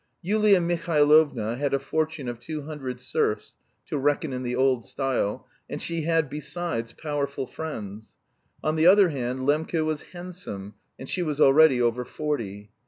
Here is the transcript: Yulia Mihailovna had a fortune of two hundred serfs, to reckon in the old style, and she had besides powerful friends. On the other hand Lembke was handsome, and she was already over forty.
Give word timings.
Yulia 0.23 0.59
Mihailovna 0.59 1.57
had 1.57 1.75
a 1.75 1.79
fortune 1.79 2.27
of 2.27 2.39
two 2.39 2.63
hundred 2.63 2.99
serfs, 2.99 3.53
to 3.85 3.99
reckon 3.99 4.33
in 4.33 4.41
the 4.41 4.55
old 4.55 4.83
style, 4.83 5.45
and 5.69 5.79
she 5.79 6.01
had 6.05 6.27
besides 6.27 6.91
powerful 6.91 7.45
friends. 7.45 8.17
On 8.63 8.75
the 8.75 8.87
other 8.87 9.09
hand 9.09 9.41
Lembke 9.41 9.85
was 9.85 10.01
handsome, 10.11 10.73
and 10.97 11.07
she 11.07 11.21
was 11.21 11.39
already 11.39 11.79
over 11.79 12.03
forty. 12.03 12.71